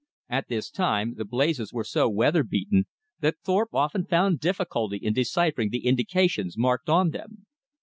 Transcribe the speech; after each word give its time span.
At 0.29 0.47
this 0.47 0.71
time 0.71 1.13
the 1.13 1.25
blazes 1.25 1.71
were 1.71 1.83
so 1.83 2.09
weather 2.09 2.41
beaten 2.43 2.87
that 3.19 3.37
Thorpe 3.43 3.75
often 3.75 4.07
found 4.07 4.39
difficulty 4.39 4.97
in 4.97 5.13
deciphering 5.13 5.69
the 5.69 5.85
indications 5.85 6.57
marked 6.57 6.89
on 6.89 7.11
them. 7.11 7.45